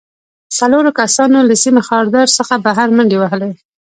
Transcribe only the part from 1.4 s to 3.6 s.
له سیم خاردار څخه بهر منډې وهلې